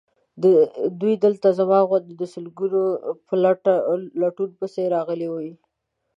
[0.99, 2.71] دوی دلته زما غوندې د سکون
[3.27, 3.33] په
[4.23, 5.51] لټون پسې راغلي وي.